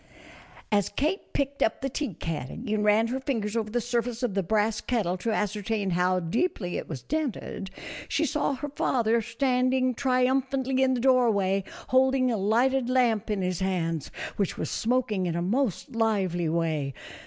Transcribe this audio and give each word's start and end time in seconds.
As 0.71 0.89
Kate 0.89 1.31
picked 1.31 1.61
up 1.61 1.81
the 1.81 1.87
tea 1.87 2.15
caddy 2.15 2.73
and 2.73 2.83
ran 2.83 3.05
her 3.09 3.19
fingers 3.19 3.55
over 3.55 3.69
the 3.69 3.79
surface 3.79 4.23
of 4.23 4.33
the 4.33 4.41
brass 4.41 4.81
kettle 4.81 5.15
to 5.17 5.29
ascer 5.29 5.63
tain 5.63 5.91
how 5.91 6.19
deeply 6.19 6.75
it 6.75 6.89
was 6.89 7.03
dented, 7.03 7.69
she 8.07 8.25
saw 8.25 8.55
her 8.55 8.69
father 8.69 9.21
standing 9.21 9.93
triumphantly 9.93 10.81
in 10.81 10.95
the 10.95 10.99
doorway 10.99 11.63
holding 11.89 12.31
a 12.31 12.37
lighted 12.37 12.89
lamp 12.89 13.29
in 13.29 13.43
his 13.43 13.59
hands, 13.59 14.09
which 14.37 14.57
was 14.57 14.71
smoking 14.71 15.27
in 15.27 15.35
a 15.35 15.41
most 15.43 15.91
lively 15.95 16.49
way. 16.49 16.95